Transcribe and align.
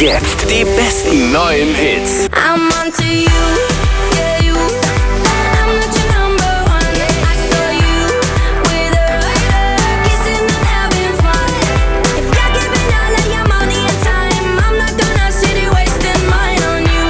Jetzt 0.00 0.48
die 0.48 0.64
besten 0.76 1.32
neuen 1.32 1.74
Hits. 1.74 2.28
I'm 2.32 2.70
onto 2.80 3.02
you, 3.02 3.28
yeah 4.14 4.44
you. 4.46 4.54
I'm 4.54 5.74
not 5.74 5.90
your 5.90 6.08
number 6.14 6.52
one. 6.70 6.94
I 7.26 7.34
saw 7.50 7.66
you 7.74 8.06
with 8.62 8.94
her, 8.94 9.18
kissing 10.06 10.46
and 10.54 10.64
having 10.70 11.12
fun. 11.18 11.50
If 12.14 12.26
you're 12.30 12.52
giving 12.54 12.90
all 12.94 13.14
of 13.18 13.26
your 13.26 13.46
money 13.48 13.80
and 13.90 13.98
time, 14.06 14.46
I'm 14.66 14.76
not 14.78 14.94
gonna 14.96 15.32
sit 15.32 15.56
here 15.58 15.72
wasting 15.72 16.22
mine 16.30 16.62
on 16.62 16.86
you. 16.86 17.06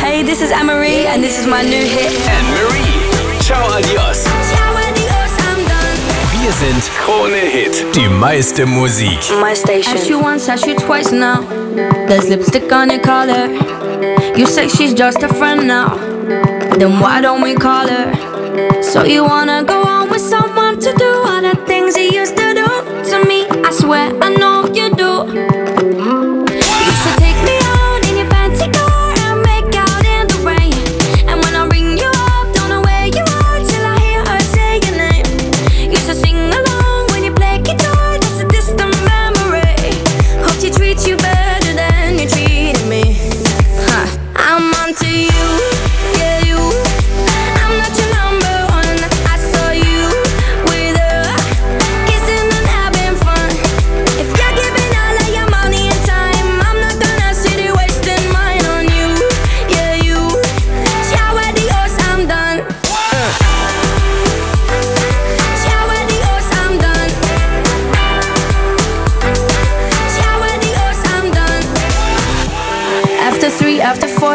Hey, 0.00 0.22
this 0.22 0.40
is 0.40 0.50
Anne-Marie 0.50 1.04
and 1.06 1.22
this 1.22 1.38
is 1.38 1.46
my 1.46 1.60
new 1.62 1.84
hit. 1.84 2.12
Anne-Marie. 2.26 3.42
Ciao, 3.42 3.68
adios. 3.68 4.24
Ciao, 4.24 4.24
adios, 4.24 4.26
I'm 4.26 4.35
done. 6.46 6.52
Wir 6.52 6.52
sind 6.52 6.90
Kronehit. 7.04 7.96
Die 7.96 8.08
meiste 8.08 8.66
Musik. 8.66 9.18
My 9.40 9.54
station. 9.54 9.96
Asked 9.96 10.08
you 10.08 10.20
once, 10.20 10.48
asked 10.48 10.66
you 10.66 10.76
twice 10.76 11.10
now. 11.10 11.40
There's 12.06 12.28
lipstick 12.28 12.72
on 12.72 12.90
your 12.90 13.00
collar. 13.00 13.48
You 14.36 14.46
say 14.46 14.68
she's 14.68 14.94
just 14.94 15.22
a 15.22 15.28
friend 15.28 15.66
now. 15.66 15.96
Then 16.78 17.00
why 17.00 17.20
don't 17.20 17.42
we 17.42 17.54
call 17.54 17.88
her? 17.88 18.12
So 18.82 19.04
you 19.04 19.24
wanna 19.24 19.64
go 19.64 19.82
on 19.82 20.08
with 20.08 20.20
someone 20.20 20.78
to 20.80 20.92
do 20.94 21.15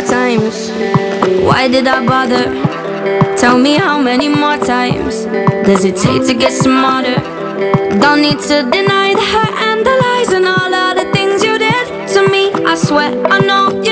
four 0.00 0.08
times, 0.08 0.70
why 1.42 1.68
did 1.68 1.86
I 1.86 2.04
bother? 2.06 2.44
Tell 3.36 3.58
me 3.58 3.76
how 3.76 4.00
many 4.00 4.28
more 4.28 4.56
times 4.56 5.24
does 5.66 5.84
it 5.84 5.96
take 5.96 6.26
to 6.26 6.34
get 6.34 6.52
smarter? 6.52 7.16
Don't 8.00 8.20
need 8.20 8.38
to 8.40 8.62
deny 8.70 9.14
the 9.14 9.26
hurt 9.32 9.54
and 9.68 9.84
the 9.84 9.94
lies 10.04 10.32
and 10.32 10.46
all 10.46 10.74
of 10.74 10.96
the 10.96 11.10
things 11.12 11.42
you 11.42 11.58
did 11.58 12.08
to 12.08 12.28
me. 12.28 12.52
I 12.64 12.74
swear 12.74 13.10
I 13.26 13.40
know 13.40 13.82
you 13.82 13.89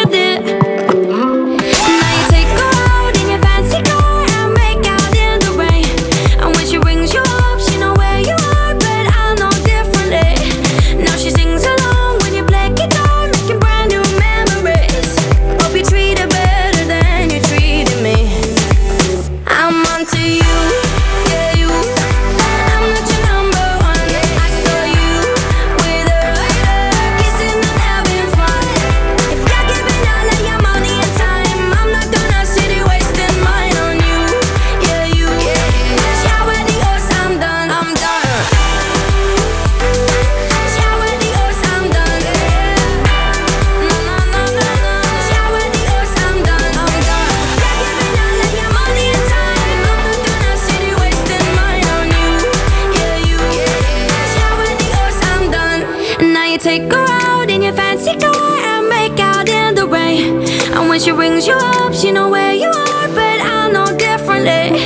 Take 56.68 56.92
her 56.92 57.06
out 57.24 57.48
in 57.48 57.62
your 57.62 57.72
fancy 57.72 58.14
car 58.14 58.58
and 58.58 58.90
make 58.90 59.18
out 59.18 59.48
in 59.48 59.74
the 59.74 59.86
rain. 59.86 60.42
And 60.76 60.90
when 60.90 61.00
she 61.00 61.12
rings 61.12 61.46
you 61.46 61.54
up, 61.54 61.94
she 61.94 62.12
know 62.12 62.28
where 62.28 62.52
you 62.52 62.68
are, 62.68 63.08
but 63.08 63.40
I 63.40 63.70
know 63.72 63.86
differently. 63.96 64.76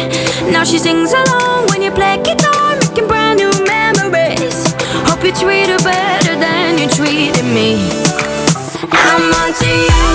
Now 0.53 0.63
she 0.63 0.79
sings 0.79 1.13
along 1.13 1.67
when 1.71 1.83
you 1.83 1.91
play 1.91 2.23
guitar, 2.23 2.77
making 2.77 3.09
brand 3.09 3.41
new 3.41 3.51
memories. 3.67 4.73
Hope 5.09 5.25
you 5.25 5.33
treat 5.33 5.67
her 5.67 5.83
better 5.83 6.37
than 6.37 6.79
you 6.79 6.87
treated 6.87 7.47
me. 7.47 7.91
I'm 8.93 9.35
on 9.35 9.53
to 9.53 9.67
you. 9.67 10.12